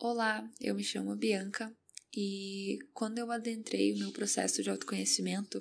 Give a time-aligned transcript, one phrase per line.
[0.00, 1.76] Olá, eu me chamo Bianca
[2.14, 5.60] e quando eu adentrei o meu processo de autoconhecimento,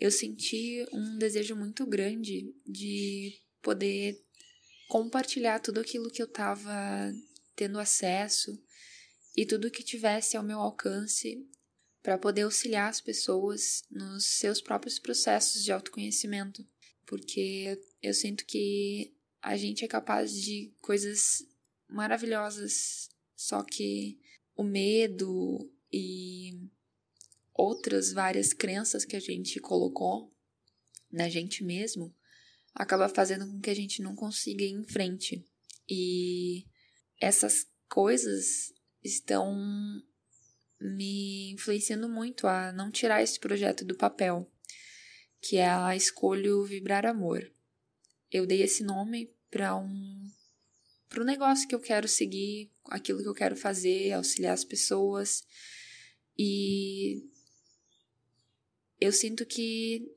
[0.00, 4.18] eu senti um desejo muito grande de poder
[4.88, 6.72] compartilhar tudo aquilo que eu estava
[7.54, 8.58] tendo acesso
[9.36, 11.46] e tudo que tivesse ao meu alcance
[12.02, 16.66] para poder auxiliar as pessoas nos seus próprios processos de autoconhecimento,
[17.04, 21.46] porque eu sinto que a gente é capaz de coisas
[21.86, 24.18] maravilhosas só que
[24.56, 26.68] o medo e
[27.52, 30.32] outras várias crenças que a gente colocou
[31.10, 32.14] na gente mesmo
[32.74, 35.46] acaba fazendo com que a gente não consiga ir em frente.
[35.88, 36.66] E
[37.20, 39.54] essas coisas estão
[40.80, 44.50] me influenciando muito a não tirar esse projeto do papel,
[45.40, 47.50] que é a Escolho Vibrar Amor.
[48.30, 50.30] Eu dei esse nome para um
[51.08, 55.44] para o negócio que eu quero seguir, aquilo que eu quero fazer, auxiliar as pessoas.
[56.38, 57.28] E
[59.00, 60.10] eu sinto que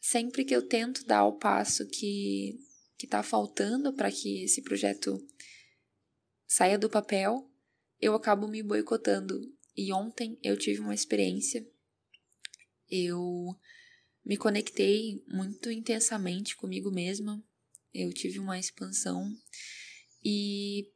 [0.00, 2.58] sempre que eu tento dar o passo que
[3.00, 5.26] que está faltando para que esse projeto
[6.46, 7.50] saia do papel,
[7.98, 9.40] eu acabo me boicotando.
[9.74, 11.66] E ontem eu tive uma experiência.
[12.90, 13.58] Eu
[14.22, 17.42] me conectei muito intensamente comigo mesma.
[17.94, 19.34] Eu tive uma expansão
[20.22, 20.92] e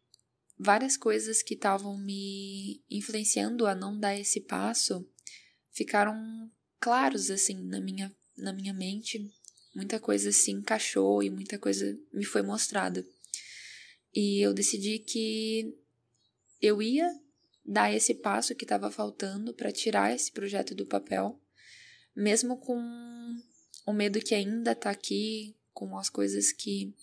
[0.58, 5.06] várias coisas que estavam me influenciando a não dar esse passo
[5.72, 9.30] ficaram claros assim na minha na minha mente.
[9.74, 13.06] Muita coisa se encaixou e muita coisa me foi mostrada.
[14.14, 15.76] E eu decidi que
[16.60, 17.08] eu ia
[17.64, 21.40] dar esse passo que estava faltando para tirar esse projeto do papel,
[22.14, 22.78] mesmo com
[23.86, 26.94] o medo que ainda está aqui, com as coisas que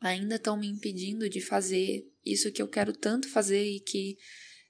[0.00, 4.16] ainda estão me impedindo de fazer isso que eu quero tanto fazer e que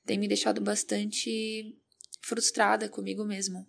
[0.05, 1.77] tem me deixado bastante
[2.21, 3.67] frustrada comigo mesmo,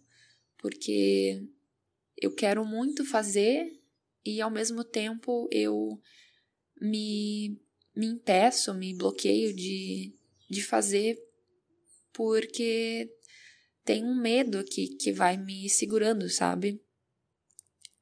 [0.58, 1.44] porque
[2.18, 3.80] eu quero muito fazer
[4.26, 6.02] e ao mesmo tempo eu
[6.80, 7.60] me,
[7.96, 10.14] me impeço, me bloqueio de,
[10.50, 11.18] de fazer
[12.14, 13.10] porque
[13.84, 16.82] tem um medo aqui que vai me segurando, sabe?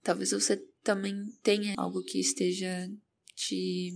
[0.02, 2.90] Talvez você também tenha algo que esteja
[3.38, 3.92] te,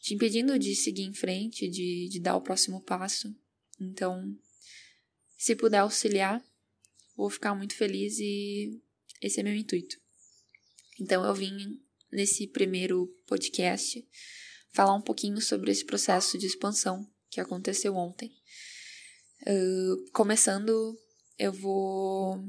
[0.00, 3.32] te impedindo de seguir em frente, de, de dar o próximo passo.
[3.78, 4.36] Então,
[5.36, 6.42] se puder auxiliar,
[7.14, 8.80] vou ficar muito feliz e
[9.20, 9.96] esse é meu intuito.
[10.98, 11.80] Então, eu vim
[12.10, 14.06] nesse primeiro podcast
[14.72, 18.32] falar um pouquinho sobre esse processo de expansão que aconteceu ontem.
[19.42, 20.98] Uh, começando,
[21.38, 22.42] eu vou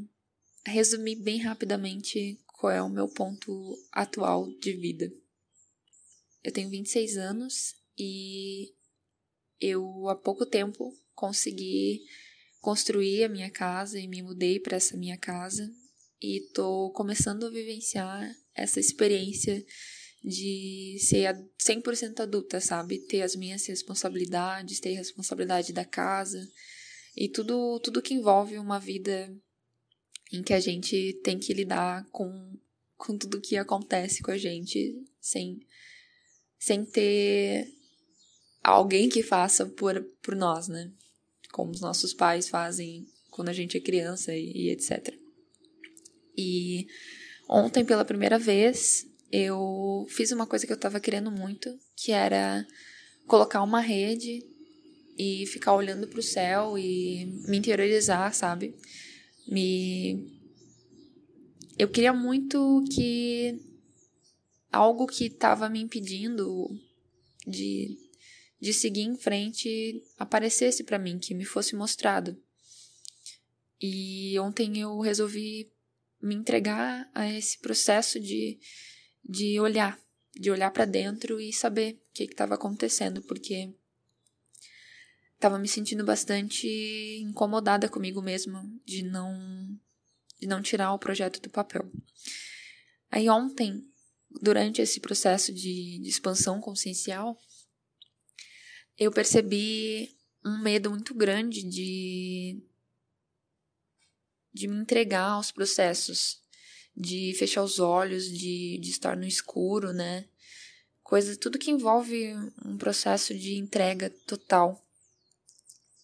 [0.66, 5.12] resumir bem rapidamente qual é o meu ponto atual de vida.
[6.46, 8.72] Eu tenho 26 anos e
[9.60, 12.04] eu há pouco tempo consegui
[12.62, 15.68] construir a minha casa e me mudei para essa minha casa
[16.22, 19.66] e tô começando a vivenciar essa experiência
[20.24, 23.00] de ser 100% adulta, sabe?
[23.00, 26.48] Ter as minhas responsabilidades, ter a responsabilidade da casa
[27.18, 29.36] e tudo tudo que envolve uma vida
[30.32, 32.56] em que a gente tem que lidar com
[32.98, 35.60] com tudo que acontece com a gente sem
[36.66, 37.72] sem ter
[38.64, 40.92] alguém que faça por, por nós, né?
[41.52, 45.14] Como os nossos pais fazem quando a gente é criança e, e etc.
[46.36, 46.88] E
[47.48, 52.66] ontem, pela primeira vez, eu fiz uma coisa que eu tava querendo muito, que era
[53.28, 54.44] colocar uma rede
[55.16, 58.74] e ficar olhando para o céu e me interiorizar, sabe?
[59.48, 60.34] Me
[61.78, 63.75] eu queria muito que
[64.76, 66.70] algo que estava me impedindo
[67.48, 67.98] de,
[68.60, 72.38] de seguir em frente aparecesse para mim, que me fosse mostrado.
[73.82, 75.72] E ontem eu resolvi
[76.22, 78.60] me entregar a esse processo de,
[79.24, 80.00] de olhar,
[80.34, 83.74] de olhar para dentro e saber o que estava acontecendo, porque
[85.36, 86.68] estava me sentindo bastante
[87.22, 89.80] incomodada comigo mesma de não
[90.38, 91.90] de não tirar o projeto do papel.
[93.10, 93.88] Aí ontem
[94.42, 97.38] durante esse processo de, de expansão consciencial,
[98.98, 102.64] eu percebi um medo muito grande de
[104.56, 106.40] de me entregar aos processos,
[106.96, 110.24] de fechar os olhos, de, de estar no escuro, né?
[111.04, 112.34] Coisa, tudo que envolve
[112.64, 114.82] um processo de entrega total.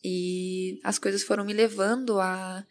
[0.04, 2.68] E as coisas foram me levando a,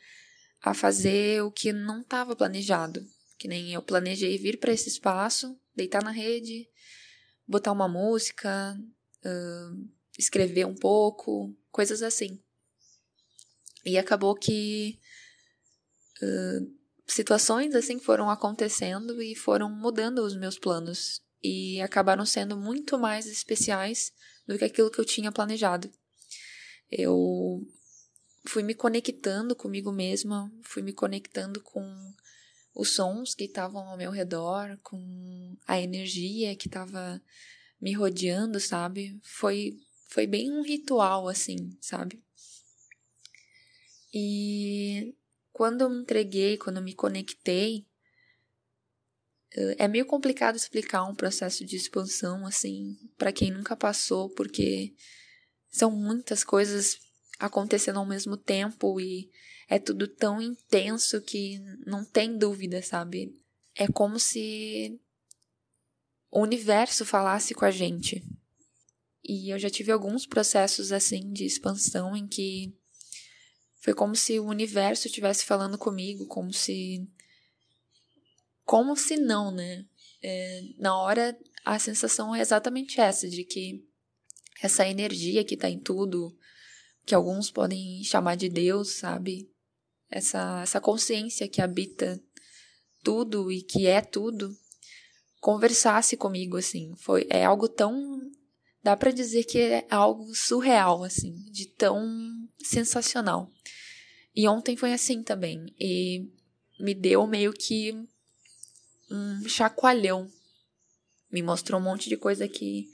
[0.61, 3.03] a fazer o que não estava planejado.
[3.41, 6.69] Que nem eu planejei vir para esse espaço, deitar na rede,
[7.49, 8.79] botar uma música,
[9.25, 9.89] uh,
[10.19, 12.39] escrever um pouco, coisas assim.
[13.83, 15.01] E acabou que
[16.23, 16.71] uh,
[17.07, 23.25] situações assim foram acontecendo e foram mudando os meus planos e acabaram sendo muito mais
[23.25, 24.13] especiais
[24.47, 25.91] do que aquilo que eu tinha planejado.
[26.91, 27.67] Eu
[28.47, 31.83] fui me conectando comigo mesma, fui me conectando com
[32.75, 37.20] os sons que estavam ao meu redor, com a energia que estava
[37.81, 39.19] me rodeando, sabe?
[39.22, 39.76] Foi
[40.08, 42.20] foi bem um ritual assim, sabe?
[44.12, 45.14] E
[45.52, 47.87] quando eu me entreguei, quando eu me conectei,
[49.78, 54.94] é meio complicado explicar um processo de expansão assim para quem nunca passou, porque
[55.69, 56.99] são muitas coisas
[57.41, 59.31] acontecendo ao mesmo tempo e
[59.69, 63.35] é tudo tão intenso que não tem dúvida, sabe?
[63.75, 65.01] É como se
[66.31, 68.23] o universo falasse com a gente.
[69.25, 72.75] E eu já tive alguns processos assim de expansão em que
[73.81, 77.09] foi como se o universo estivesse falando comigo, como se.
[78.65, 79.87] Como se não, né?
[80.23, 83.85] É, na hora, a sensação é exatamente essa, de que
[84.63, 86.37] essa energia que está em tudo,
[87.05, 89.50] que alguns podem chamar de Deus, sabe?
[90.11, 92.20] Essa, essa consciência que habita
[93.02, 94.56] tudo e que é tudo,
[95.41, 96.94] conversasse comigo, assim.
[96.97, 98.20] Foi, é algo tão.
[98.82, 102.02] Dá para dizer que é algo surreal, assim, de tão
[102.62, 103.50] sensacional.
[104.35, 105.67] E ontem foi assim também.
[105.79, 106.26] E
[106.79, 107.93] me deu meio que
[109.11, 110.31] um chacoalhão.
[111.31, 112.88] Me mostrou um monte de coisa que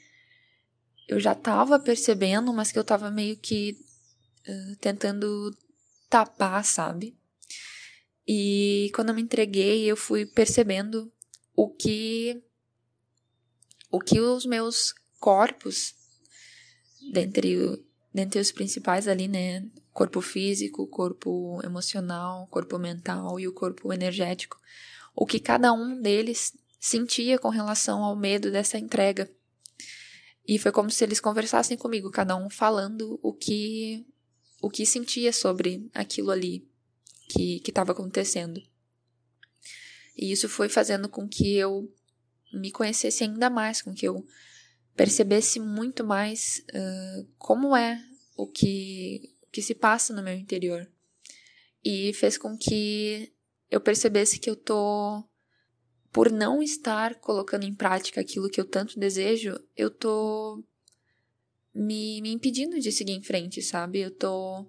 [1.09, 3.79] eu já tava percebendo, mas que eu tava meio que
[4.49, 5.57] uh, tentando
[6.09, 7.17] tapar, sabe?
[8.27, 11.13] E quando eu me entreguei, eu fui percebendo
[11.55, 12.43] o que
[13.91, 15.95] o que os meus corpos
[17.13, 23.93] dentre dentre os principais ali, né, corpo físico, corpo emocional, corpo mental e o corpo
[23.93, 24.59] energético,
[25.15, 29.31] o que cada um deles sentia com relação ao medo dessa entrega.
[30.49, 34.07] E foi como se eles conversassem comigo, cada um falando o que
[34.67, 36.69] o que sentia sobre aquilo ali
[37.29, 38.61] que estava acontecendo.
[40.17, 41.89] E isso foi fazendo com que eu
[42.53, 44.27] me conhecesse ainda mais, com que eu
[44.97, 48.05] percebesse muito mais uh, como é
[48.37, 50.91] o que, que se passa no meu interior.
[51.85, 53.33] E fez com que
[53.71, 55.23] eu percebesse que eu tô
[56.11, 60.65] por não estar colocando em prática aquilo que eu tanto desejo, eu tô
[61.77, 64.01] me, me impedindo de seguir em frente, sabe?
[64.01, 64.67] Eu tô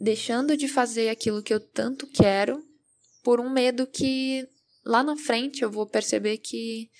[0.00, 2.64] deixando de fazer aquilo que eu tanto quero
[3.22, 4.48] por um medo que
[4.84, 6.90] lá na frente eu vou perceber que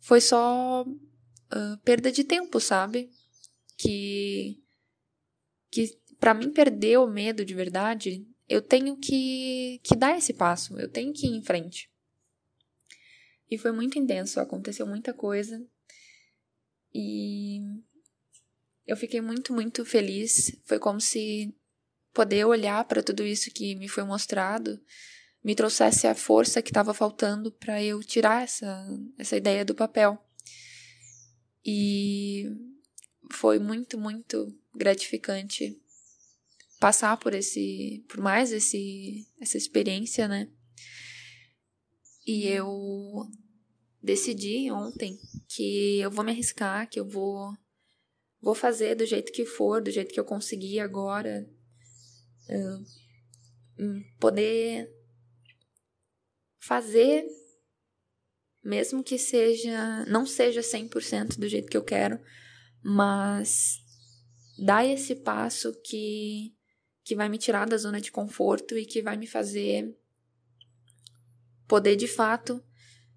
[0.00, 3.10] foi só uh, perda de tempo, sabe?
[3.76, 4.62] Que
[5.70, 10.78] que para mim perder o medo de verdade, eu tenho que que dar esse passo,
[10.78, 11.90] eu tenho que ir em frente.
[13.50, 15.62] E foi muito intenso, aconteceu muita coisa.
[16.94, 17.60] E
[18.86, 20.56] eu fiquei muito, muito feliz.
[20.64, 21.54] Foi como se
[22.12, 24.80] poder olhar para tudo isso que me foi mostrado
[25.46, 28.84] me trouxesse a força que estava faltando para eu tirar essa,
[29.16, 30.18] essa ideia do papel.
[31.64, 32.50] E
[33.30, 35.80] foi muito, muito gratificante
[36.80, 40.48] passar por esse, por mais esse, essa experiência, né?
[42.26, 43.24] E eu
[44.02, 45.16] decidi ontem
[45.46, 47.56] que eu vou me arriscar, que eu vou
[48.40, 51.48] vou fazer do jeito que for, do jeito que eu conseguir agora,
[52.48, 52.84] uh,
[54.18, 54.90] poder
[56.58, 57.24] fazer
[58.66, 62.18] mesmo que seja não seja 100% do jeito que eu quero,
[62.82, 63.78] mas
[64.58, 66.52] dar esse passo que
[67.04, 69.96] que vai me tirar da zona de conforto e que vai me fazer
[71.68, 72.60] poder de fato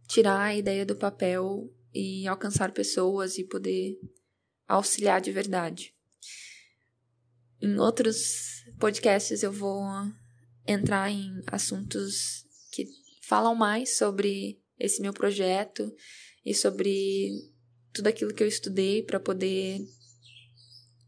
[0.07, 3.99] tirar a ideia do papel e alcançar pessoas e poder
[4.69, 5.93] auxiliar de verdade.
[7.61, 9.81] Em outros podcasts eu vou
[10.65, 12.87] entrar em assuntos que
[13.23, 15.93] falam mais sobre esse meu projeto
[16.45, 17.31] e sobre
[17.91, 19.81] tudo aquilo que eu estudei para poder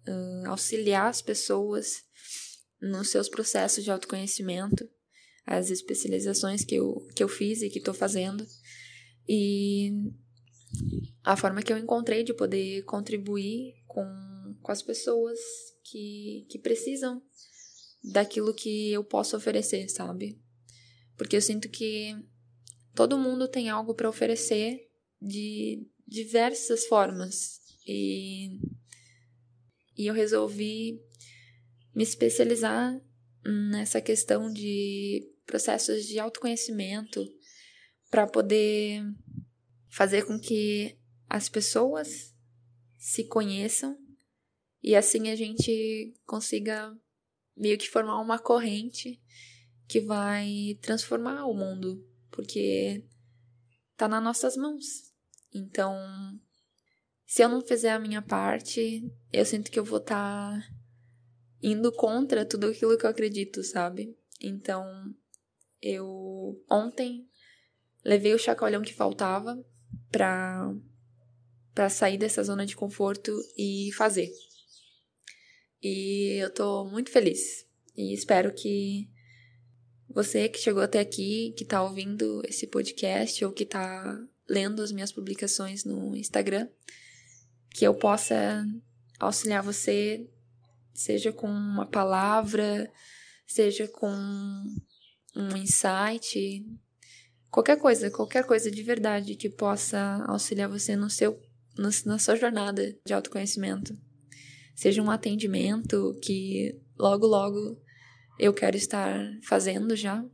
[0.08, 2.03] uh, auxiliar as pessoas
[2.82, 4.89] nos seus processos de autoconhecimento,
[5.46, 8.46] as especializações que eu, que eu fiz e que estou fazendo,
[9.30, 10.12] e
[11.24, 14.06] a forma que eu encontrei de poder contribuir com,
[14.62, 15.40] com as pessoas
[15.84, 17.22] que, que precisam
[18.04, 20.40] daquilo que eu posso oferecer, sabe?
[21.18, 22.16] Porque eu sinto que
[22.96, 24.90] todo mundo tem algo para oferecer
[25.22, 27.60] de diversas formas.
[27.88, 28.60] E
[30.01, 31.00] e eu resolvi
[31.94, 33.00] me especializar
[33.46, 37.24] nessa questão de processos de autoconhecimento
[38.10, 39.04] para poder
[39.91, 40.98] fazer com que
[41.29, 42.33] as pessoas
[42.98, 43.98] se conheçam
[44.81, 46.98] e assim a gente consiga
[47.55, 49.21] meio que formar uma corrente
[49.88, 53.05] que vai transformar o mundo, porque
[53.98, 55.13] tá nas nossas mãos.
[55.53, 55.93] Então,
[57.25, 60.74] se eu não fizer a minha parte, eu sinto que eu vou estar tá
[61.62, 64.17] indo contra tudo aquilo que eu acredito, sabe?
[64.39, 65.13] Então,
[65.81, 67.27] eu ontem
[68.03, 69.62] levei o chacoalhão que faltava
[70.12, 70.74] para
[71.74, 74.29] para sair dessa zona de conforto e fazer.
[75.81, 79.10] E eu tô muito feliz e espero que
[80.10, 84.91] você que chegou até aqui, que tá ouvindo esse podcast ou que tá lendo as
[84.91, 86.67] minhas publicações no Instagram,
[87.69, 88.65] que eu possa
[89.17, 90.29] auxiliar você,
[90.93, 92.91] seja com uma palavra,
[93.48, 94.12] seja com
[95.36, 96.65] um insight,
[97.51, 101.39] qualquer coisa, qualquer coisa de verdade que possa auxiliar você no seu,
[101.77, 103.96] no, na sua jornada de autoconhecimento.
[104.74, 107.77] Seja um atendimento que logo, logo
[108.39, 110.25] eu quero estar fazendo já.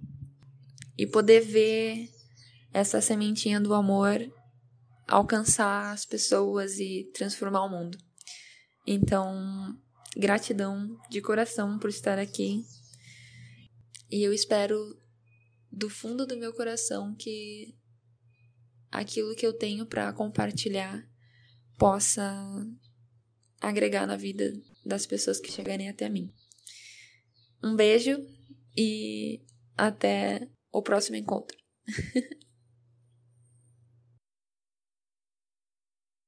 [0.97, 2.09] E poder ver
[2.73, 4.19] essa sementinha do amor
[5.07, 7.97] alcançar as pessoas e transformar o mundo.
[8.85, 9.75] Então,
[10.15, 12.63] gratidão de coração por estar aqui.
[14.09, 14.77] E eu espero
[15.77, 17.77] do fundo do meu coração que
[18.91, 21.07] aquilo que eu tenho para compartilhar
[21.77, 22.33] possa
[23.61, 24.51] agregar na vida
[24.83, 26.33] das pessoas que chegarem até mim.
[27.63, 28.25] Um beijo
[28.75, 29.45] e
[29.77, 31.55] até o próximo encontro.